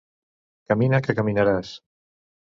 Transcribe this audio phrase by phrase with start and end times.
[0.73, 1.77] Camina que caminaràs.